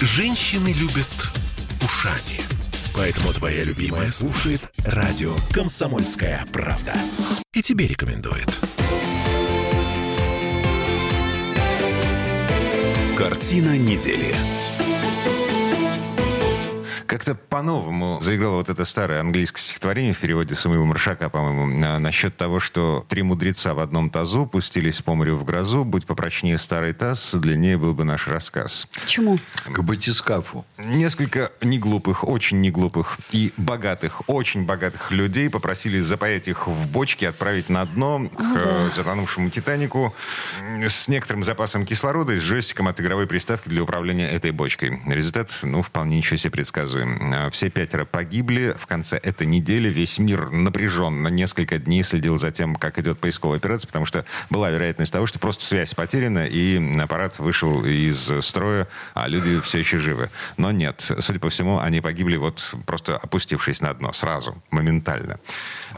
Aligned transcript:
Женщины 0.00 0.72
любят 0.72 1.30
ушами. 1.82 2.40
Поэтому 2.94 3.34
твоя 3.34 3.64
любимая 3.64 4.08
слушает 4.08 4.62
радио 4.78 5.34
«Комсомольская 5.52 6.46
правда». 6.50 6.94
И 7.52 7.60
тебе 7.60 7.86
рекомендует. 7.86 8.48
Картина 13.14 13.76
недели. 13.76 14.34
Как-то 17.10 17.34
по-новому 17.34 18.20
заиграло 18.22 18.58
вот 18.58 18.68
это 18.68 18.84
старое 18.84 19.18
английское 19.18 19.60
стихотворение 19.60 20.12
в 20.12 20.18
переводе 20.20 20.54
Самуила 20.54 20.84
Маршака, 20.84 21.28
по-моему, 21.28 21.66
на- 21.66 21.98
насчет 21.98 22.36
того, 22.36 22.60
что 22.60 23.04
три 23.08 23.24
мудреца 23.24 23.74
в 23.74 23.80
одном 23.80 24.10
тазу 24.10 24.46
пустились 24.46 25.02
по 25.02 25.16
морю 25.16 25.34
в 25.34 25.42
грозу, 25.42 25.84
будь 25.84 26.06
попрочнее 26.06 26.56
старый 26.56 26.92
таз, 26.92 27.34
длиннее 27.34 27.78
был 27.78 27.94
бы 27.94 28.04
наш 28.04 28.28
рассказ. 28.28 28.86
Почему? 29.00 29.38
К 29.64 29.82
батискафу. 29.82 30.64
Несколько 30.78 31.50
неглупых, 31.62 32.22
очень 32.22 32.60
неглупых 32.60 33.18
и 33.32 33.52
богатых, 33.56 34.22
очень 34.28 34.64
богатых 34.64 35.10
людей 35.10 35.50
попросили 35.50 35.98
запаять 35.98 36.46
их 36.46 36.68
в 36.68 36.88
бочке, 36.92 37.28
отправить 37.28 37.68
на 37.68 37.86
дно 37.86 38.28
к 38.28 38.40
э, 38.54 38.90
затонувшему 38.94 39.50
«Титанику» 39.50 40.14
с 40.88 41.08
некоторым 41.08 41.42
запасом 41.42 41.86
кислорода 41.86 42.34
и 42.34 42.38
с 42.38 42.44
джойстиком 42.44 42.86
от 42.86 43.00
игровой 43.00 43.26
приставки 43.26 43.68
для 43.68 43.82
управления 43.82 44.30
этой 44.30 44.52
бочкой. 44.52 45.02
Результат, 45.08 45.50
ну, 45.62 45.82
вполне 45.82 46.18
ничего 46.18 46.36
себе 46.36 46.52
предсказуем. 46.52 46.99
А, 47.00 47.50
Все 47.50 47.70
пятеро 47.70 48.04
погибли. 48.04 48.74
В 48.78 48.86
конце 48.86 49.16
этой 49.16 49.46
недели 49.46 49.88
весь 49.88 50.18
мир 50.18 50.50
напряженно 50.50 51.28
несколько 51.28 51.78
дней 51.78 52.02
следил 52.02 52.38
за 52.38 52.50
тем, 52.50 52.76
как 52.76 52.98
идет 52.98 53.18
поисковая 53.18 53.58
операция, 53.58 53.86
потому 53.86 54.06
что 54.06 54.24
была 54.50 54.70
вероятность 54.70 55.12
того, 55.12 55.26
что 55.26 55.38
просто 55.38 55.64
связь 55.64 55.94
потеряна, 55.94 56.46
и 56.46 56.80
аппарат 57.00 57.38
вышел 57.38 57.84
из 57.84 58.30
строя, 58.44 58.88
а 59.14 59.28
люди 59.28 59.60
все 59.60 59.78
еще 59.78 59.98
живы. 59.98 60.30
Но 60.56 60.72
нет. 60.72 61.10
Судя 61.18 61.38
по 61.38 61.50
всему, 61.50 61.78
они 61.78 62.00
погибли 62.00 62.36
вот 62.36 62.74
просто 62.86 63.16
опустившись 63.16 63.80
на 63.80 63.92
дно 63.94 64.12
сразу, 64.12 64.62
моментально. 64.70 65.38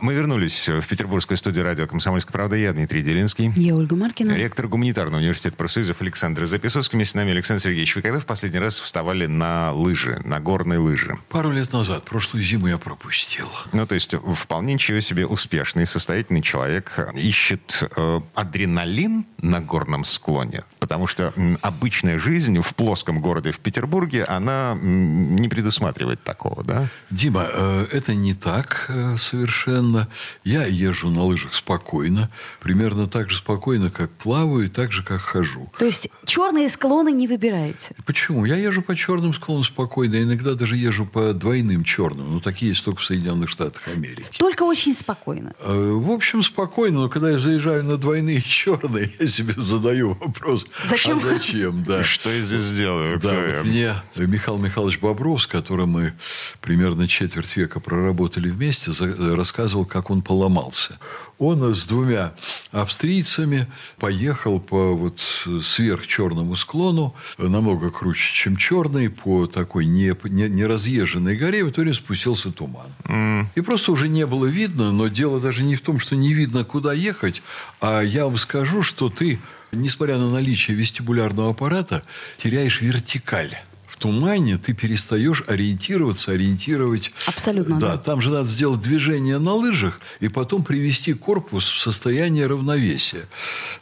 Мы 0.01 0.15
вернулись 0.15 0.69
в 0.69 0.87
петербургскую 0.87 1.37
студию 1.37 1.65
радио 1.65 1.87
«Комсомольская 1.87 2.33
правда». 2.33 2.57
Я 2.57 2.73
Дмитрий 2.73 3.03
Делинский. 3.03 3.53
Я 3.57 3.75
Ольга 3.75 3.97
Маркина. 3.97 4.33
Ректор 4.33 4.67
гуманитарного 4.69 5.21
университета 5.21 5.57
профсоюзов 5.57 6.01
Александр 6.01 6.47
Записовский. 6.47 6.97
Вместе 6.97 7.13
с 7.13 7.15
нами 7.15 7.33
Александр 7.33 7.63
Сергеевич. 7.63 7.97
Вы 7.97 8.03
когда 8.03 8.21
в 8.21 8.27
последний 8.27 8.59
раз 8.59 8.81
вставали 8.81 9.27
на 9.27 9.73
лыжи, 9.73 10.21
на 10.25 10.41
горные 10.41 10.79
лыжи? 10.79 10.92
Пару 11.29 11.51
лет 11.51 11.73
назад, 11.73 12.05
прошлую 12.05 12.43
зиму 12.43 12.69
я 12.69 12.79
пропустил. 12.79 13.49
Ну, 13.73 13.87
то 13.87 13.95
есть 13.95 14.15
вполне 14.37 14.75
ничего 14.75 15.01
себе 15.01 15.27
успешный, 15.27 15.87
состоятельный 15.87 16.43
человек 16.43 16.99
ищет 17.15 17.85
э, 17.97 18.21
адреналин 18.35 19.27
на 19.39 19.61
горном 19.61 20.05
склоне, 20.05 20.65
потому 20.93 21.07
что 21.07 21.33
обычная 21.63 22.19
жизнь 22.19 22.61
в 22.61 22.75
плоском 22.75 23.23
городе 23.23 23.51
в 23.51 23.61
Петербурге, 23.61 24.25
она 24.25 24.77
не 24.79 25.49
предусматривает 25.49 26.23
такого, 26.23 26.63
да? 26.65 26.87
Дима, 27.11 27.49
э, 27.51 27.87
это 27.93 28.15
не 28.15 28.35
так 28.35 28.85
э, 28.91 29.17
совершенно. 29.17 30.09
Я 30.45 30.67
езжу 30.67 31.09
на 31.09 31.25
лыжах 31.25 31.55
спокойно, 31.55 32.29
примерно 32.61 33.09
так 33.09 33.31
же 33.31 33.39
спокойно, 33.39 33.91
как 33.91 34.11
плаваю, 34.11 34.67
и 34.67 34.69
так 34.69 34.93
же, 34.93 35.03
как 35.03 35.23
хожу. 35.23 35.73
То 35.79 35.87
есть 35.87 36.11
черные 36.27 36.69
склоны 36.69 37.11
не 37.11 37.27
выбираете? 37.27 37.95
Почему? 38.05 38.45
Я 38.45 38.57
езжу 38.57 38.83
по 38.83 38.95
черным 38.95 39.33
склонам 39.33 39.65
спокойно, 39.65 40.23
иногда 40.23 40.53
даже 40.53 40.77
езжу 40.77 41.07
по 41.07 41.33
двойным 41.33 41.85
черным. 41.85 42.35
Но 42.35 42.41
такие 42.41 42.73
есть 42.73 42.85
только 42.85 43.01
в 43.01 43.05
Соединенных 43.05 43.49
Штатах 43.49 43.89
Америки. 43.89 44.27
Только 44.39 44.65
очень 44.65 44.93
спокойно. 44.93 45.55
Э, 45.61 45.73
В 45.73 46.11
общем, 46.11 46.43
спокойно, 46.43 47.01
но 47.01 47.09
когда 47.09 47.31
я 47.31 47.39
заезжаю 47.39 47.83
на 47.83 47.97
двойные 47.97 48.43
черные, 48.47 49.11
я 49.19 49.27
себе 49.27 49.55
задаю 49.57 50.19
вопрос. 50.21 50.67
Зачем? 50.89 51.19
А 51.19 51.21
зачем, 51.21 51.83
да. 51.83 52.01
И 52.01 52.05
Что 52.05 52.31
я 52.31 52.41
здесь 52.43 52.71
делаю? 52.73 53.19
Да, 53.21 53.31
вот 53.35 53.65
мне 53.65 53.95
Михаил 54.17 54.59
Михайлович 54.59 54.99
Бобров, 54.99 55.43
с 55.43 55.47
которым 55.47 55.91
мы 55.91 56.13
примерно 56.61 57.09
четверть 57.09 57.57
века 57.57 57.81
проработали 57.81 58.49
вместе, 58.51 58.93
за- 58.93 59.37
рассказывал, 59.37 59.85
как 59.85 60.11
он 60.11 60.23
поломался. 60.23 60.99
Он 61.39 61.75
с 61.75 61.87
двумя 61.87 62.35
австрийцами 62.71 63.67
поехал 63.99 64.61
по 64.61 64.95
вот 64.95 65.19
сверхчерному 65.63 66.55
склону, 66.57 67.15
намного 67.39 67.91
круче, 67.91 68.33
чем 68.33 68.57
черный, 68.57 69.09
по 69.11 69.47
такой 69.47 69.87
не, 69.87 70.15
не, 70.29 70.49
неразъезженной 70.49 71.37
горе, 71.37 71.61
и 71.61 71.63
в 71.63 71.71
итоге 71.71 71.95
спустился 71.95 72.53
туман. 72.53 73.49
И 73.55 73.61
просто 73.61 73.93
уже 73.93 74.09
не 74.09 74.27
было 74.27 74.47
видно, 74.47 74.93
но 74.93 75.09
дело 75.09 75.41
даже 75.41 75.63
не 75.65 75.77
в 75.77 75.81
том, 75.81 75.99
что 75.99 76.15
не 76.17 76.33
видно, 76.35 76.65
куда 76.65 76.93
ехать, 76.93 77.43
а 77.81 78.03
я 78.03 78.25
вам 78.27 78.37
скажу, 78.37 78.83
что 78.83 79.09
ты, 79.09 79.41
несмотря 79.73 80.19
на 80.19 80.31
наличие 80.31 80.77
вестибулярного 80.77 81.51
аппарата, 81.51 82.03
теряешь 82.37 82.81
вертикаль. 82.81 83.57
Тумане 84.03 84.59
ты 84.59 84.73
перестаешь 84.73 85.45
ориентироваться, 85.47 86.33
ориентировать. 86.33 87.13
Абсолютно, 87.27 87.79
Да, 87.79 87.93
да. 87.93 87.99
там 87.99 88.21
же 88.21 88.31
надо 88.31 88.49
сделать 88.49 88.81
движение 88.81 89.39
на 89.39 89.53
лыжах 89.55 90.01
и 90.19 90.27
потом 90.29 90.65
привести 90.65 91.13
корпус 91.13 91.71
в 91.71 91.79
состояние 91.79 92.49
равновесия. 92.49 93.27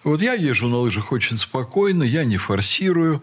Вот 0.04 0.20
я 0.20 0.34
езжу 0.34 0.68
на 0.68 0.76
лыжах 0.76 1.12
очень 1.12 1.38
спокойно, 1.38 2.02
я 2.02 2.24
не 2.24 2.36
форсирую. 2.36 3.22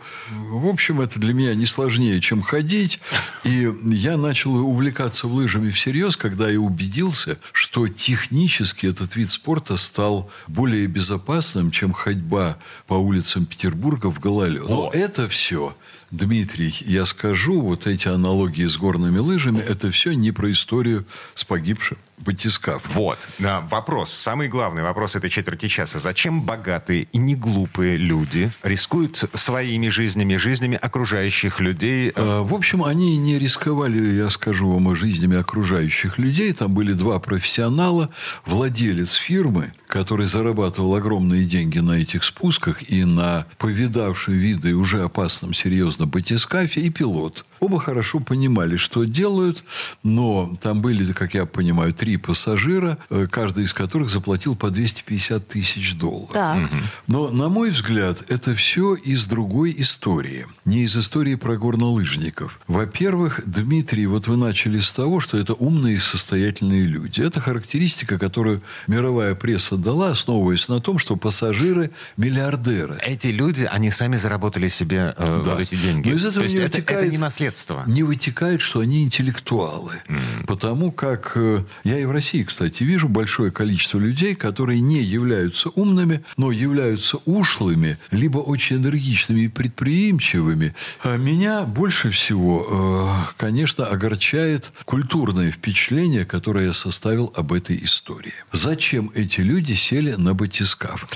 В 0.49 0.65
общем, 0.65 0.99
это 0.99 1.19
для 1.19 1.35
меня 1.35 1.53
не 1.53 1.67
сложнее, 1.67 2.19
чем 2.19 2.41
ходить. 2.41 2.99
И 3.43 3.71
я 3.83 4.17
начал 4.17 4.55
увлекаться 4.55 5.27
лыжами 5.27 5.69
всерьез, 5.69 6.17
когда 6.17 6.49
я 6.49 6.59
убедился, 6.59 7.37
что 7.51 7.87
технически 7.87 8.87
этот 8.87 9.15
вид 9.15 9.29
спорта 9.29 9.77
стал 9.77 10.31
более 10.47 10.87
безопасным, 10.87 11.69
чем 11.69 11.93
ходьба 11.93 12.57
по 12.87 12.95
улицам 12.95 13.45
Петербурга 13.45 14.07
в 14.11 14.19
гололед. 14.19 14.67
Но 14.67 14.89
это 14.91 15.29
все 15.29 15.75
Дмитрий, 16.09 16.73
я 16.87 17.05
скажу, 17.05 17.61
вот 17.61 17.85
эти 17.85 18.07
аналогии 18.07 18.65
с 18.65 18.77
горными 18.77 19.19
лыжами, 19.19 19.59
это 19.59 19.91
все 19.91 20.13
не 20.13 20.31
про 20.31 20.51
историю 20.51 21.05
с 21.33 21.43
погибшим 21.43 21.97
батискаф. 22.17 22.83
Вот. 22.93 23.19
А, 23.43 23.61
Вопрос, 23.69 24.11
самый 24.11 24.47
главный 24.47 24.81
вопрос 24.83 25.15
этой 25.15 25.29
четверти 25.29 25.67
часа. 25.67 25.99
Зачем 25.99 26.41
богатые 26.41 27.07
и 27.11 27.17
неглупые 27.17 27.97
люди 27.97 28.51
рискуют 28.63 29.23
своими 29.33 29.89
жизнями, 29.89 30.35
жизнями 30.37 30.77
окружающих 30.81 31.59
людей? 31.59 32.11
Э, 32.15 32.41
В 32.41 32.53
общем, 32.53 32.83
они 32.83 33.17
не 33.17 33.37
рисковали, 33.37 34.15
я 34.15 34.29
скажу 34.29 34.71
вам, 34.71 34.95
жизнями 34.95 35.37
окружающих 35.37 36.17
людей. 36.17 36.53
Там 36.53 36.73
были 36.73 36.93
два 36.93 37.19
профессионала. 37.19 38.09
Владелец 38.45 39.13
фирмы, 39.13 39.71
который 39.87 40.25
зарабатывал 40.27 40.95
огромные 40.95 41.43
деньги 41.45 41.79
на 41.79 41.93
этих 41.93 42.23
спусках 42.23 42.89
и 42.89 43.03
на 43.03 43.45
повидавшем 43.57 44.33
виды 44.33 44.73
уже 44.73 45.03
опасном 45.03 45.53
серьезно 45.53 46.05
батискафе, 46.07 46.81
и 46.81 46.89
пилот. 46.89 47.45
Оба 47.59 47.79
хорошо 47.79 48.19
понимали, 48.19 48.77
что 48.77 49.03
делают, 49.03 49.63
но 50.03 50.55
там 50.61 50.81
были, 50.81 51.11
как 51.13 51.33
я 51.33 51.45
понимаю, 51.45 51.93
три 51.93 52.06
пассажира, 52.15 52.97
э, 53.09 53.27
каждый 53.29 53.65
из 53.65 53.73
которых 53.73 54.09
заплатил 54.09 54.55
по 54.55 54.69
250 54.69 55.45
тысяч 55.47 55.95
долларов. 55.95 56.29
Так. 56.31 56.69
Но, 57.07 57.29
на 57.29 57.49
мой 57.49 57.71
взгляд, 57.71 58.23
это 58.29 58.55
все 58.55 58.95
из 58.95 59.27
другой 59.27 59.75
истории. 59.77 60.45
Не 60.63 60.83
из 60.83 60.95
истории 60.95 61.35
про 61.35 61.57
горнолыжников. 61.57 62.61
Во-первых, 62.67 63.41
Дмитрий, 63.45 64.05
вот 64.05 64.27
вы 64.27 64.37
начали 64.37 64.79
с 64.79 64.91
того, 64.91 65.19
что 65.19 65.37
это 65.37 65.53
умные 65.53 65.95
и 65.97 65.99
состоятельные 65.99 66.83
люди. 66.85 67.19
Это 67.21 67.41
характеристика, 67.41 68.17
которую 68.17 68.61
мировая 68.87 69.35
пресса 69.35 69.75
дала, 69.75 70.11
основываясь 70.11 70.67
на 70.69 70.79
том, 70.79 70.99
что 70.99 71.15
пассажиры– 71.17 71.91
миллиардеры. 72.17 72.97
Эти 73.05 73.27
люди, 73.27 73.67
они 73.69 73.89
сами 73.91 74.17
заработали 74.17 74.67
себе 74.67 75.13
э, 75.17 75.41
Да. 75.45 75.51
вот 75.53 75.61
эти 75.61 75.75
деньги. 75.75 76.09
Но 76.09 76.15
из 76.15 76.21
этого 76.25 76.41
То 76.41 76.43
есть 76.43 76.55
не 76.55 76.61
это, 76.61 76.77
вытекает- 76.77 77.01
это 77.03 77.11
не 77.11 77.17
наследство. 77.17 77.83
Не 77.87 78.03
вытекает, 78.03 78.61
что 78.61 78.79
они 78.81 79.03
интеллектуалы. 79.03 80.01
Потому 80.45 80.91
как 80.91 81.31
э, 81.35 81.63
я 81.83 81.96
и 81.99 82.05
в 82.05 82.11
России, 82.11 82.43
кстати, 82.43 82.83
вижу 82.83 83.09
большое 83.09 83.51
количество 83.51 83.99
людей, 83.99 84.35
которые 84.35 84.79
не 84.81 85.01
являются 85.01 85.69
умными, 85.69 86.23
но 86.37 86.51
являются 86.51 87.17
ушлыми, 87.25 87.97
либо 88.11 88.39
очень 88.39 88.77
энергичными 88.77 89.41
и 89.41 89.47
предприимчивыми. 89.47 90.73
А 91.03 91.17
меня 91.17 91.65
больше 91.65 92.11
всего, 92.11 93.25
э, 93.29 93.33
конечно, 93.37 93.85
огорчает 93.85 94.71
культурное 94.85 95.51
впечатление, 95.51 96.25
которое 96.25 96.67
я 96.67 96.73
составил 96.73 97.33
об 97.35 97.53
этой 97.53 97.83
истории. 97.83 98.33
Зачем 98.51 99.11
эти 99.15 99.41
люди 99.41 99.73
сели 99.73 100.13
на 100.13 100.33
батискаф? 100.33 101.07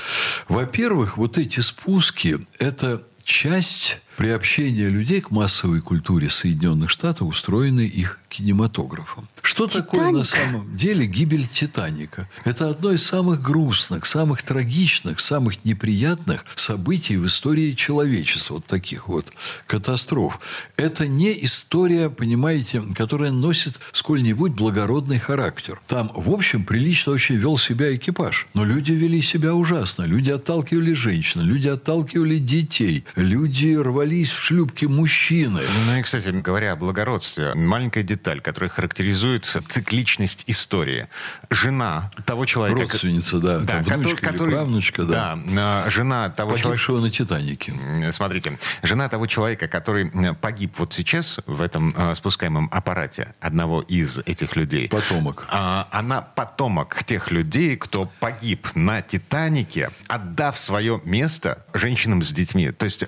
Во-первых, 0.48 1.18
вот 1.18 1.38
эти 1.38 1.60
спуски– 1.60 2.40
это 2.60 3.04
часть 3.24 4.00
приобщения 4.18 4.90
людей 4.90 5.22
к 5.22 5.32
массовой 5.32 5.82
культуре 5.82 6.30
Соединенных 6.30 6.90
Штатов, 6.90 7.28
устроенной 7.28 7.88
их 7.88 8.20
кинематографом. 8.30 9.28
Что 9.42 9.68
такое 9.68 10.12
на 10.12 10.24
«Титаник»? 10.24 10.28
самом 10.28 10.76
деле 10.76 11.06
гибель 11.06 11.48
Титаника? 11.48 12.30
Это 12.46 12.70
одно 12.70 12.92
из 12.92 13.04
самых 13.04 13.42
грустных, 13.42 14.06
самых 14.06 14.44
трагичных, 14.44 15.20
самых 15.20 15.66
неприятных 15.66 16.46
событий 16.56 17.18
в 17.18 17.26
истории 17.26 17.74
человечества. 17.74 18.56
Вот 18.56 18.66
таких 18.66 19.08
вот 19.08 19.28
катастроф. 19.68 20.40
Это 20.78 21.08
не 21.08 21.44
история, 21.46 22.10
понимаете, 22.10 22.82
которая 22.96 23.32
носит 23.32 23.80
сколь-нибудь 23.92 24.54
благородный 24.54 25.20
характер. 25.20 25.82
Там, 25.88 26.12
в 26.14 26.30
общем, 26.30 26.64
прилично 26.64 27.12
очень 27.12 27.36
вел 27.36 27.58
себя 27.58 27.94
экипаж. 27.96 28.48
Но 28.54 28.64
люди 28.64 28.94
вели 28.94 29.22
себя 29.22 29.54
ужасно. 29.54 30.04
Люди 30.04 30.30
отталкивали 30.30 30.94
женщин, 30.94 31.42
люди 31.42 31.68
отталкивали 31.68 32.38
детей, 32.38 33.04
люди 33.16 33.76
рвали 33.76 34.01
ворвались 34.02 34.32
в 34.32 34.44
шлюпки 34.44 34.86
мужчины. 34.86 35.62
Ну 35.86 35.96
и, 35.96 36.02
кстати, 36.02 36.30
говоря 36.30 36.74
о 36.74 36.76
благородстве, 36.76 37.54
маленькая 37.54 38.04
деталь, 38.04 38.42
которая 38.42 38.70
характеризует 38.70 39.46
цикличность 39.68 40.44
истории. 40.48 41.08
Жена 41.52 42.12
того 42.26 42.46
человека... 42.46 42.82
Родственница, 42.82 43.38
да, 43.38 43.60
там 43.60 43.84
внучка 43.84 44.32
или 44.32 44.38
правнучка, 44.38 45.04
да. 45.04 45.38
Да, 45.48 45.84
э, 45.86 45.92
жена 45.92 46.30
того 46.30 46.52
человека... 46.52 46.70
Погибшего 46.70 47.00
на 47.00 47.12
«Титанике». 47.12 47.74
Смотрите, 48.12 48.58
жена 48.82 49.08
того 49.08 49.28
человека, 49.28 49.68
который 49.68 50.10
э, 50.10 50.34
погиб 50.34 50.74
вот 50.78 50.94
сейчас 50.94 51.40
в 51.46 51.62
этом 51.62 51.94
э, 51.96 52.16
спускаемом 52.16 52.70
аппарате, 52.72 53.36
одного 53.40 53.82
из 53.82 54.18
этих 54.20 54.56
людей. 54.56 54.90
Потомок. 54.90 55.46
А, 55.52 55.88
она 55.92 56.22
потомок 56.22 57.04
тех 57.04 57.30
людей, 57.30 57.76
кто 57.76 58.10
погиб 58.20 58.68
на 58.74 59.02
«Титанике», 59.02 59.92
отдав 60.08 60.58
свое 60.58 61.00
место 61.06 61.64
женщинам 61.74 62.24
с 62.24 62.32
детьми. 62.32 62.72
То 62.72 62.86
есть 62.86 63.04
э, 63.04 63.08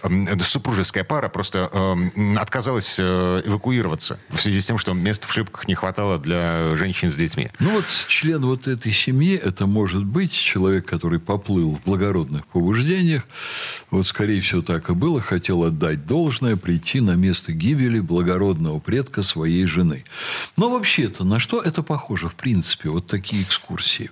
супружеская 0.84 1.04
пара 1.04 1.30
просто 1.30 1.70
э, 1.72 2.38
отказалась 2.38 3.00
эвакуироваться 3.00 4.20
в 4.30 4.40
связи 4.40 4.60
с 4.60 4.66
тем, 4.66 4.78
что 4.78 4.94
места 4.94 5.28
в 5.28 5.34
шлюпках 5.34 5.68
не 5.68 5.76
хватало 5.76 6.20
для 6.20 6.76
женщин 6.76 7.12
с 7.12 7.16
детьми. 7.16 7.50
Ну 7.60 7.72
вот 7.72 7.86
член 8.08 8.42
вот 8.42 8.68
этой 8.68 8.92
семьи, 8.92 9.36
это 9.36 9.66
может 9.66 10.04
быть 10.04 10.32
человек, 10.32 10.86
который 10.86 11.20
поплыл 11.20 11.76
в 11.76 11.84
благородных 11.84 12.46
побуждениях, 12.48 13.24
вот 13.92 14.06
скорее 14.08 14.42
всего 14.42 14.62
так 14.62 14.90
и 14.90 14.94
было, 14.94 15.22
хотел 15.22 15.64
отдать 15.64 16.06
должное, 16.06 16.58
прийти 16.58 17.02
на 17.02 17.16
место 17.16 17.54
гибели 17.54 18.00
благородного 18.00 18.80
предка 18.80 19.24
своей 19.24 19.66
жены. 19.66 20.04
Но 20.58 20.70
вообще-то, 20.70 21.24
на 21.24 21.40
что 21.40 21.62
это 21.62 21.84
похоже, 21.84 22.28
в 22.28 22.36
принципе, 22.36 22.90
вот 22.90 23.08
такие 23.08 23.44
экскурсии? 23.44 24.12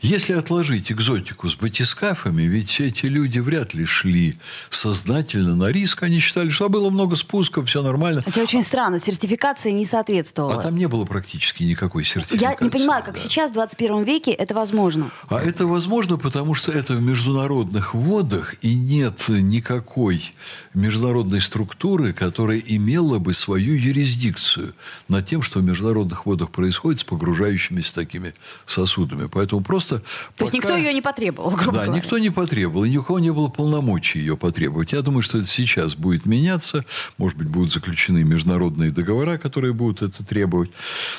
Если 0.00 0.32
отложить 0.32 0.92
экзотику 0.92 1.48
с 1.48 1.56
батискафами, 1.56 2.42
ведь 2.42 2.80
эти 2.80 3.06
люди 3.06 3.38
вряд 3.38 3.74
ли 3.74 3.86
шли 3.86 4.38
сознательно 4.70 5.56
на 5.56 5.72
риск, 5.72 5.95
они 6.02 6.18
считали, 6.18 6.50
что 6.50 6.68
было 6.68 6.90
много 6.90 7.16
спусков, 7.16 7.68
все 7.68 7.82
нормально. 7.82 8.22
Это 8.24 8.42
очень 8.42 8.62
странно, 8.62 9.00
сертификация 9.00 9.72
не 9.72 9.84
соответствовала. 9.84 10.60
А 10.60 10.62
там 10.62 10.76
не 10.76 10.88
было 10.88 11.04
практически 11.04 11.62
никакой 11.62 12.04
сертификации. 12.04 12.42
Я 12.42 12.56
не 12.60 12.70
понимаю, 12.70 13.04
как 13.04 13.14
да. 13.14 13.20
сейчас, 13.20 13.50
в 13.50 13.54
21 13.54 14.02
веке, 14.04 14.32
это 14.32 14.54
возможно. 14.54 15.10
А 15.28 15.40
это 15.40 15.66
возможно, 15.66 16.16
потому 16.16 16.54
что 16.54 16.72
это 16.72 16.94
в 16.94 17.02
международных 17.02 17.94
водах, 17.94 18.54
и 18.62 18.74
нет 18.74 19.24
никакой 19.28 20.34
международной 20.74 21.40
структуры, 21.40 22.12
которая 22.12 22.58
имела 22.58 23.18
бы 23.18 23.34
свою 23.34 23.74
юрисдикцию 23.74 24.74
над 25.08 25.26
тем, 25.26 25.42
что 25.42 25.60
в 25.60 25.64
международных 25.64 26.26
водах 26.26 26.50
происходит 26.50 27.00
с 27.00 27.04
погружающимися 27.04 27.94
такими 27.94 28.34
сосудами. 28.66 29.28
Поэтому 29.28 29.62
просто... 29.62 29.98
То 29.98 30.04
пока... 30.38 30.44
есть 30.44 30.54
никто 30.54 30.76
ее 30.76 30.92
не 30.92 31.02
потребовал, 31.02 31.50
грубо 31.50 31.78
Да, 31.78 31.84
говоря. 31.86 32.02
никто 32.02 32.18
не 32.18 32.30
потребовал, 32.30 32.84
и 32.84 32.90
ни 32.90 32.96
у 32.96 33.02
кого 33.02 33.18
не 33.18 33.32
было 33.32 33.48
полномочий 33.48 34.18
ее 34.18 34.36
потребовать. 34.36 34.92
Я 34.92 35.02
думаю, 35.02 35.22
что 35.22 35.38
это 35.38 35.46
сейчас 35.46 35.85
будет 35.94 36.26
меняться. 36.26 36.84
Может 37.18 37.38
быть, 37.38 37.48
будут 37.48 37.72
заключены 37.72 38.24
международные 38.24 38.90
договора, 38.90 39.38
которые 39.38 39.72
будут 39.72 40.02
это 40.02 40.24
требовать. 40.24 40.70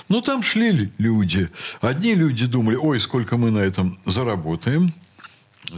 Но 0.10 0.22
там 0.22 0.44
шли 0.44 0.92
люди. 0.98 1.50
Одни 1.82 2.16
люди 2.16 2.46
думали, 2.46 2.76
ой, 2.76 3.00
сколько 3.00 3.38
мы 3.38 3.52
на 3.52 3.60
этом 3.60 4.00
заработаем. 4.06 4.94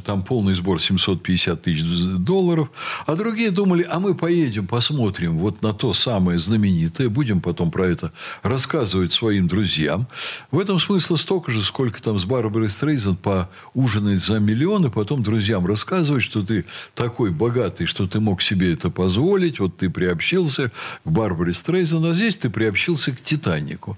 Там 0.05 0.23
полный 0.23 0.53
сбор 0.53 0.79
750 0.79 1.63
тысяч 1.63 1.83
долларов. 2.19 2.69
А 3.07 3.15
другие 3.15 3.49
думали, 3.49 3.87
а 3.89 3.99
мы 3.99 4.13
поедем, 4.13 4.67
посмотрим 4.67 5.39
вот 5.39 5.63
на 5.63 5.73
то 5.73 5.95
самое 5.95 6.37
знаменитое, 6.37 7.09
будем 7.09 7.41
потом 7.41 7.71
про 7.71 7.87
это 7.87 8.13
рассказывать 8.43 9.13
своим 9.13 9.47
друзьям. 9.47 10.07
В 10.51 10.59
этом 10.59 10.79
смысла 10.79 11.15
столько 11.15 11.51
же, 11.51 11.63
сколько 11.63 12.01
там 12.03 12.19
с 12.19 12.25
Барбарой 12.25 12.69
Стрейзен 12.69 13.17
поужинать 13.17 14.23
за 14.23 14.39
миллион, 14.39 14.85
и 14.85 14.89
потом 14.91 15.23
друзьям 15.23 15.65
рассказывать, 15.65 16.21
что 16.21 16.43
ты 16.43 16.65
такой 16.93 17.31
богатый, 17.31 17.87
что 17.87 18.05
ты 18.07 18.19
мог 18.19 18.43
себе 18.43 18.73
это 18.73 18.91
позволить, 18.91 19.59
вот 19.59 19.77
ты 19.77 19.89
приобщился 19.89 20.71
к 21.03 21.09
Барбаре 21.09 21.53
Стрейзен, 21.53 22.05
а 22.05 22.13
здесь 22.13 22.37
ты 22.37 22.51
приобщился 22.51 23.11
к 23.11 23.21
Титанику. 23.21 23.97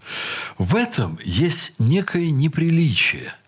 В 0.58 0.78
этом 0.78 1.20
есть 1.22 1.74
некое 1.80 2.32
неприличие– 2.32 3.34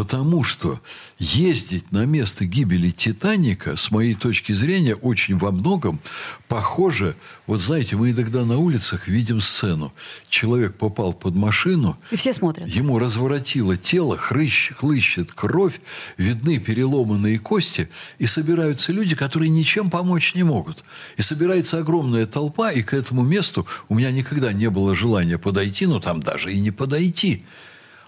Потому 0.00 0.44
что 0.44 0.80
ездить 1.18 1.92
на 1.92 2.06
место 2.06 2.46
гибели 2.46 2.90
Титаника, 2.90 3.76
с 3.76 3.90
моей 3.90 4.14
точки 4.14 4.52
зрения, 4.52 4.94
очень 4.94 5.36
во 5.36 5.50
многом 5.50 6.00
похоже. 6.48 7.16
Вот 7.46 7.60
знаете, 7.60 7.96
мы 7.96 8.12
иногда 8.12 8.46
на 8.46 8.56
улицах 8.56 9.08
видим 9.08 9.42
сцену. 9.42 9.92
Человек 10.30 10.76
попал 10.76 11.12
под 11.12 11.34
машину. 11.34 11.98
И 12.10 12.16
все 12.16 12.32
смотрят. 12.32 12.66
Ему 12.66 12.98
разворотило 12.98 13.76
тело, 13.76 14.16
хрыщ, 14.16 14.72
хлыщет 14.72 15.32
кровь, 15.32 15.82
видны 16.16 16.58
переломанные 16.58 17.38
кости. 17.38 17.90
И 18.18 18.26
собираются 18.26 18.92
люди, 18.92 19.14
которые 19.14 19.50
ничем 19.50 19.90
помочь 19.90 20.34
не 20.34 20.44
могут. 20.44 20.82
И 21.18 21.22
собирается 21.22 21.76
огромная 21.76 22.24
толпа, 22.24 22.72
и 22.72 22.80
к 22.80 22.94
этому 22.94 23.20
месту 23.22 23.66
у 23.90 23.96
меня 23.96 24.10
никогда 24.12 24.54
не 24.54 24.70
было 24.70 24.96
желания 24.96 25.36
подойти, 25.36 25.84
но 25.84 26.00
там 26.00 26.22
даже 26.22 26.54
и 26.54 26.58
не 26.58 26.70
подойти 26.70 27.44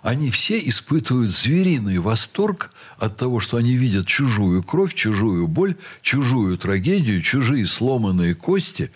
они 0.03 0.33
все 0.33 0.59
испытывают 0.59 1.31
звериный 1.31 1.99
восторг 1.99 2.73
от 2.99 3.17
того, 3.17 3.39
что 3.39 3.57
они 3.57 3.75
видят 3.75 4.07
чужую 4.07 4.63
кровь, 4.65 4.95
чужую 4.95 5.47
боль, 5.47 5.77
чужую 6.03 6.59
трагедию, 6.59 7.23
чужие 7.23 7.67
сломанные 7.67 8.35
кости. 8.35 8.91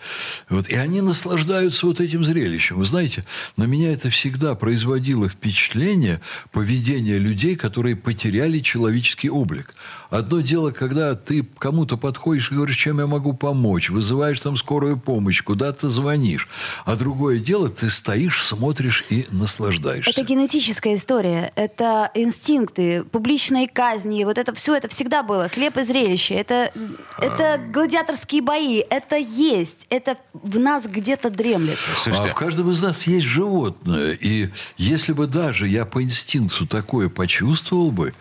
Вот, 0.49 0.67
и 0.67 0.75
они 0.75 0.99
наслаждаются 0.99 1.85
вот 1.85 2.01
этим 2.01 2.25
зрелищем. 2.25 2.77
Вы 2.77 2.85
знаете, 2.85 3.25
на 3.55 3.63
меня 3.63 3.93
это 3.93 4.09
всегда 4.09 4.53
производило 4.55 5.29
впечатление 5.29 6.19
поведения 6.51 7.17
людей, 7.17 7.55
которые 7.55 7.95
потеряли 7.95 8.59
человеческий 8.59 9.29
облик. 9.29 9.73
Одно 10.09 10.41
дело, 10.41 10.71
когда 10.71 11.15
ты 11.15 11.45
кому-то 11.57 11.97
подходишь 11.97 12.51
и 12.51 12.55
говоришь, 12.55 12.77
чем 12.77 12.99
я 12.99 13.07
могу 13.07 13.33
помочь, 13.33 13.89
вызываешь 13.89 14.41
там 14.41 14.57
скорую 14.57 14.97
помощь, 14.97 15.41
куда-то 15.41 15.89
звонишь. 15.89 16.49
А 16.85 16.95
другое 16.95 17.39
дело, 17.39 17.69
ты 17.69 17.89
стоишь, 17.89 18.43
смотришь 18.43 19.05
и 19.09 19.25
наслаждаешься. 19.31 20.11
Это 20.11 20.23
генетическая 20.23 20.96
история, 20.97 21.51
это 21.55 22.11
инстинкты, 22.13 23.03
публичные 23.03 23.67
казни, 23.67 24.23
вот 24.23 24.37
это 24.37 24.53
все, 24.53 24.75
это 24.75 24.87
всегда 24.87 25.23
было, 25.23 25.47
хлеб 25.47 25.77
и 25.77 25.83
зрелище, 25.83 26.35
это, 26.35 26.71
это 27.19 27.59
гладиаторские 27.71 28.41
бои, 28.41 28.83
это 28.89 29.15
есть, 29.15 29.85
это 29.89 30.17
в 30.33 30.59
нас 30.59 30.85
где-то 30.85 31.29
дремлет. 31.29 31.77
Слушайте. 31.95 32.29
А 32.29 32.31
в 32.31 32.35
каждом 32.35 32.71
из 32.71 32.81
нас 32.81 33.03
есть 33.03 33.25
животное, 33.25 34.11
и 34.11 34.49
если 34.77 35.13
бы 35.13 35.27
даже 35.27 35.67
я 35.67 35.85
по 35.85 36.03
инстинкту 36.03 36.67
такое 36.67 37.09
почувствовал 37.09 37.91
бы, 37.91 38.13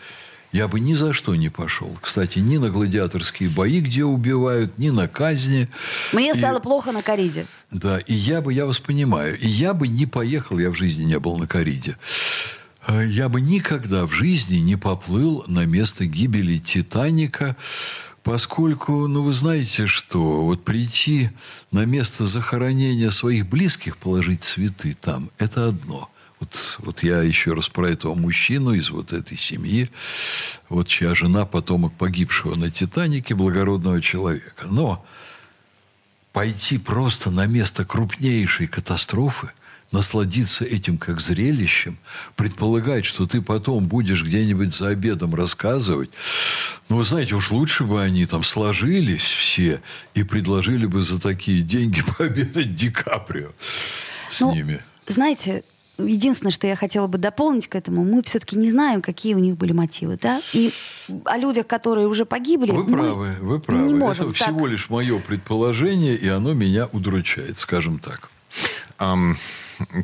я 0.52 0.69
бы 0.69 0.81
ни 0.81 0.94
за 0.94 1.12
что 1.12 1.34
не 1.34 1.50
пошел. 1.50 1.96
Кстати, 2.00 2.38
ни 2.38 2.56
на 2.56 2.70
гладиаторские 2.70 3.50
бои, 3.50 3.81
где 3.81 4.05
убивают, 4.05 4.79
ни 4.79 4.90
на 4.90 5.06
казни. 5.06 5.69
Мне 6.12 6.32
и... 6.32 6.34
стало 6.34 6.61
плохо 6.61 6.93
на 6.93 7.02
кориде. 7.02 7.46
Да, 7.70 7.99
и 7.99 8.14
я 8.14 8.40
бы, 8.40 8.55
я 8.55 8.65
вас 8.65 8.79
понимаю, 8.79 9.39
и 9.39 9.46
я 9.46 9.74
бы 9.74 9.89
не 9.89 10.06
поехал, 10.06 10.58
я 10.58 10.70
в 10.70 10.74
жизни 10.74 11.05
не 11.05 11.19
был 11.19 11.36
на 11.36 11.46
кориде. 11.46 11.96
А 12.86 13.02
я 13.02 13.28
бы 13.28 13.40
никогда 13.40 14.06
в 14.06 14.12
жизни 14.12 14.58
не 14.58 14.76
поплыл 14.76 15.44
на 15.48 15.66
место 15.66 16.06
гибели 16.06 16.58
Титаника, 16.58 17.56
поскольку, 18.22 19.08
ну, 19.08 19.22
вы 19.22 19.32
знаете 19.32 19.86
что, 19.86 20.44
вот 20.44 20.64
прийти 20.64 21.31
на 21.72 21.84
место 21.84 22.26
захоронения 22.26 23.10
своих 23.10 23.48
близких, 23.48 23.96
положить 23.96 24.44
цветы 24.44 24.96
там, 25.00 25.31
это 25.38 25.66
одно– 25.69 26.08
вот, 26.38 26.78
вот 26.78 27.02
я 27.02 27.22
еще 27.22 27.55
раз 27.55 27.69
про 27.69 27.88
этого 27.88 28.14
мужчину 28.14 28.72
из 28.72 28.90
вот 28.90 29.12
этой 29.12 29.38
семьи, 29.38 29.90
вот 30.69 30.86
чья 30.88 31.14
жена 31.14 31.46
потомок 31.46 31.94
погибшего 31.94 32.55
на 32.56 32.70
«Титанике» 32.70 33.34
благородного 33.34 34.02
человека. 34.02 34.66
Но 34.69 35.05
пойти 36.32 36.76
просто 36.76 37.31
на 37.31 37.46
место 37.46 37.86
крупнейшей 37.86 38.66
катастрофы, 38.66 39.50
насладиться 39.93 40.64
этим 40.64 40.98
как 40.98 41.20
зрелищем, 41.20 41.98
предполагать, 42.34 43.05
что 43.05 43.26
ты 43.26 43.40
потом 43.40 43.86
будешь 43.86 44.22
где-нибудь 44.22 44.74
за 44.74 44.88
обедом 44.88 45.34
рассказывать. 45.34 46.10
Ну, 46.88 46.96
вы 46.96 47.05
знаете, 47.05 47.34
уж 47.34 47.50
лучше 47.50 47.84
бы 47.84 48.02
они 48.02 48.26
там 48.26 48.43
сложились 48.43 49.22
все 49.22 49.81
и 50.14 50.22
предложили 50.22 50.86
бы 50.86 51.02
за 51.02 51.20
такие 51.20 51.62
деньги 51.62 52.02
пообедать 52.19 52.74
Ди 52.74 52.90
Каприо 52.90 53.50
с 54.31 54.40
ну, 54.40 54.52
ними. 54.52 54.81
Знаете, 55.06 55.62
единственное, 55.98 56.52
что 56.52 56.66
я 56.66 56.76
хотела 56.76 57.06
бы 57.06 57.19
дополнить 57.19 57.69
к 57.69 57.74
этому, 57.74 58.05
мы 58.05 58.22
все-таки 58.22 58.56
не 58.58 58.70
знаем, 58.70 59.02
какие 59.02 59.34
у 59.34 59.38
них 59.38 59.56
были 59.56 59.72
мотивы, 59.72 60.19
да? 60.20 60.43
И 60.52 60.72
о 61.24 61.38
людях, 61.38 61.66
которые 61.66 62.08
уже 62.08 62.26
погибли, 62.26 62.72
вы 62.72 62.84
правы, 62.84 63.36
вы 63.40 63.60
правы. 63.60 63.86
Не 63.86 63.94
можем 63.94 64.31
Это 64.31 64.38
так... 64.38 64.48
всего 64.48 64.66
лишь 64.66 64.90
мое 64.90 65.20
предположение, 65.20 66.16
и 66.16 66.28
оно 66.28 66.52
меня 66.52 66.88
удручает, 66.93 67.58
скажем 67.58 67.98
так. 67.98 68.31
Um, 68.98 69.36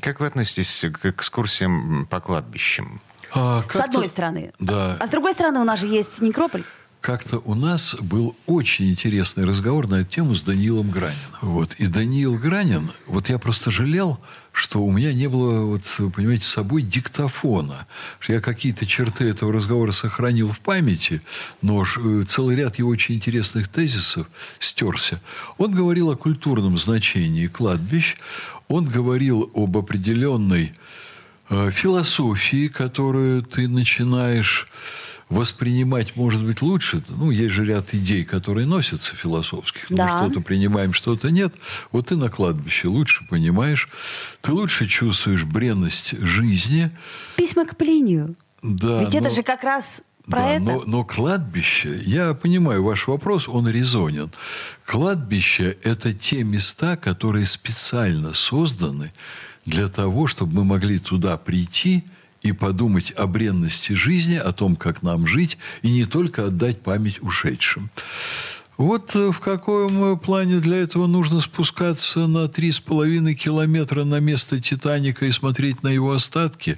как 0.00 0.20
вы 0.20 0.26
относитесь 0.26 0.84
к 0.92 1.06
экскурсиям 1.06 2.06
по 2.10 2.20
кладбищам? 2.20 3.00
А, 3.34 3.64
с 3.70 3.76
одной 3.76 4.08
стороны. 4.08 4.52
Да. 4.58 4.96
А 5.00 5.06
с 5.06 5.10
другой 5.10 5.32
стороны, 5.32 5.60
у 5.60 5.64
нас 5.64 5.80
же 5.80 5.86
есть 5.86 6.20
некрополь. 6.20 6.64
как-то 7.00 7.38
у 7.38 7.54
нас 7.54 7.96
был 7.96 8.36
очень 8.46 8.90
интересный 8.90 9.44
разговор 9.44 9.88
на 9.88 9.96
эту 9.96 10.10
тему 10.10 10.34
с 10.34 10.42
Даниилом 10.42 10.90
Граниным. 10.90 11.18
Вот. 11.40 11.74
И 11.74 11.86
Даниил 11.86 12.38
Гранин, 12.38 12.92
вот 13.06 13.28
я 13.28 13.38
просто 13.38 13.70
жалел, 13.70 14.18
что 14.52 14.82
у 14.82 14.92
меня 14.92 15.12
не 15.14 15.28
было, 15.28 15.64
вот, 15.64 15.84
понимаете, 16.14 16.44
с 16.44 16.50
собой 16.50 16.82
диктофона. 16.82 17.86
Я 18.28 18.40
какие-то 18.40 18.86
черты 18.86 19.24
этого 19.24 19.52
разговора 19.52 19.92
сохранил 19.92 20.48
в 20.48 20.60
памяти, 20.60 21.22
но 21.62 21.84
э, 21.84 22.24
целый 22.28 22.56
ряд 22.56 22.78
его 22.78 22.90
очень 22.90 23.14
интересных 23.14 23.68
тезисов 23.68 24.28
стерся. 24.60 25.20
Он 25.56 25.72
говорил 25.72 26.10
о 26.10 26.16
культурном 26.16 26.78
значении 26.78 27.46
кладбищ, 27.46 28.16
он 28.68 28.84
говорил 28.84 29.50
об 29.54 29.76
определенной 29.76 30.74
э, 31.48 31.70
философии, 31.70 32.68
которую 32.68 33.42
ты 33.42 33.68
начинаешь 33.68 34.68
воспринимать, 35.32 36.16
может 36.16 36.44
быть, 36.44 36.62
лучше. 36.62 37.02
Ну, 37.08 37.30
есть 37.30 37.52
же 37.52 37.64
ряд 37.64 37.94
идей, 37.94 38.24
которые 38.24 38.66
носятся 38.66 39.14
философских. 39.16 39.86
Да. 39.88 40.04
Мы 40.04 40.10
что-то 40.10 40.40
принимаем, 40.40 40.92
что-то 40.92 41.30
нет. 41.30 41.54
Вот 41.90 42.08
ты 42.08 42.16
на 42.16 42.28
кладбище 42.28 42.88
лучше 42.88 43.26
понимаешь, 43.28 43.88
ты 44.40 44.52
лучше 44.52 44.86
чувствуешь 44.86 45.44
бренность 45.44 46.18
жизни. 46.18 46.90
Письма 47.36 47.66
к 47.66 47.76
Плинию. 47.76 48.34
Да. 48.62 49.00
Ведь 49.00 49.14
но... 49.14 49.18
это 49.18 49.30
же 49.30 49.42
как 49.42 49.64
раз 49.64 50.02
про 50.26 50.38
да, 50.38 50.48
это? 50.50 50.62
Но, 50.62 50.82
но 50.86 51.04
кладбище, 51.04 52.00
я 52.04 52.34
понимаю 52.34 52.84
ваш 52.84 53.08
вопрос, 53.08 53.48
он 53.48 53.68
резонен. 53.68 54.30
Кладбище– 54.84 55.76
это 55.82 56.12
те 56.12 56.44
места, 56.44 56.96
которые 56.96 57.46
специально 57.46 58.34
созданы 58.34 59.12
для 59.66 59.88
того, 59.88 60.26
чтобы 60.26 60.54
мы 60.54 60.64
могли 60.64 60.98
туда 60.98 61.36
прийти– 61.36 62.04
и 62.42 62.52
подумать 62.52 63.12
о 63.16 63.26
бренности 63.26 63.92
жизни, 63.92 64.36
о 64.36 64.52
том, 64.52 64.76
как 64.76 65.02
нам 65.02 65.26
жить, 65.26 65.58
и 65.82 65.92
не 65.92 66.04
только 66.04 66.46
отдать 66.46 66.80
память 66.80 67.22
ушедшим. 67.22 67.90
Вот 68.78 69.14
э, 69.14 69.30
в 69.30 69.38
каком 69.38 70.18
плане 70.18 70.58
для 70.58 70.78
этого 70.78 71.06
нужно 71.06 71.40
спускаться 71.40 72.26
на 72.26 72.48
три 72.48 72.72
с 72.72 72.80
половиной 72.80 73.34
километра 73.34 74.04
на 74.04 74.18
место 74.18 74.60
Титаника 74.60 75.26
и 75.26 75.32
смотреть 75.32 75.82
на 75.82 75.88
его 75.88 76.12
остатки, 76.12 76.76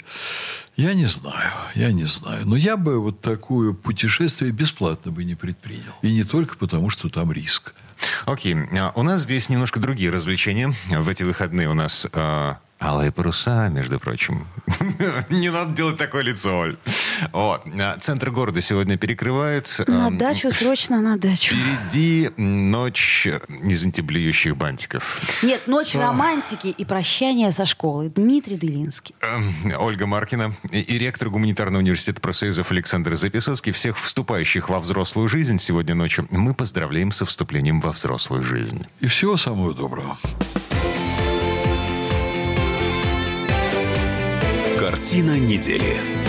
я 0.76 0.92
не 0.92 1.06
знаю, 1.06 1.52
я 1.74 1.92
не 1.92 2.04
знаю. 2.04 2.46
Но 2.46 2.56
я 2.56 2.76
бы 2.76 3.00
вот 3.00 3.20
такое 3.20 3.72
путешествие 3.72 4.50
бесплатно 4.50 5.12
бы 5.12 5.24
не 5.24 5.36
предпринял. 5.36 5.94
И 6.02 6.12
не 6.12 6.24
только 6.24 6.56
потому, 6.56 6.90
что 6.90 7.08
там 7.08 7.32
риск. 7.32 7.74
Окей, 8.26 8.54
okay. 8.54 8.92
у 8.96 9.02
нас 9.02 9.22
здесь 9.22 9.48
немножко 9.48 9.78
другие 9.78 10.10
развлечения. 10.10 10.74
В 10.90 11.08
эти 11.08 11.22
выходные 11.22 11.70
у 11.70 11.74
нас 11.74 12.06
э, 12.12 12.54
Алые 12.80 13.12
паруса, 13.12 13.68
между 13.68 14.00
прочим. 14.00 14.46
Не 15.30 15.50
надо 15.50 15.72
делать 15.74 15.96
такое 15.96 16.22
лицо, 16.22 16.58
Оль. 16.58 16.76
Вот. 17.32 17.62
Центр 18.00 18.30
города 18.30 18.60
сегодня 18.60 18.96
перекрывают. 18.96 19.80
На 19.86 20.10
дачу, 20.10 20.50
срочно 20.50 21.00
на 21.00 21.16
дачу. 21.16 21.54
Впереди 21.54 22.30
ночь 22.36 23.26
из 23.62 23.84
антиблюющих 23.84 24.56
бантиков. 24.56 25.20
Нет, 25.42 25.66
ночь 25.66 25.94
романтики 25.94 26.68
и 26.68 26.84
прощания 26.84 27.50
со 27.52 27.64
школой. 27.64 28.08
Дмитрий 28.10 28.56
Делинский. 28.56 29.14
Ольга 29.78 30.06
Маркина 30.06 30.54
и 30.72 30.98
ректор 30.98 31.30
Гуманитарного 31.30 31.80
университета 31.80 32.20
профсоюзов 32.20 32.70
Александр 32.72 33.14
Записовский. 33.14 33.72
Всех 33.72 33.98
вступающих 33.98 34.68
во 34.68 34.80
взрослую 34.80 35.28
жизнь 35.28 35.58
сегодня 35.58 35.94
ночью 35.94 36.26
мы 36.30 36.54
поздравляем 36.54 37.12
со 37.12 37.24
вступлением 37.24 37.80
во 37.80 37.92
взрослую 37.92 38.42
жизнь. 38.42 38.86
И 39.00 39.06
всего 39.06 39.36
самого 39.36 39.72
доброго. 39.74 40.18
Картина 44.84 45.38
недели. 45.38 46.23